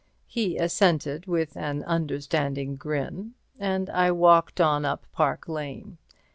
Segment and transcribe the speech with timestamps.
[0.25, 5.99] He assented with an understanding grin, and I walked on up Park Lane.